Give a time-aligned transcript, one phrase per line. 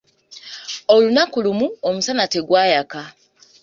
[0.93, 3.01] Olunaku lumu, omusana tegwayaka.